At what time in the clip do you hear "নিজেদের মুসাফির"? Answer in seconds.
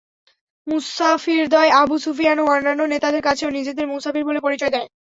3.57-4.27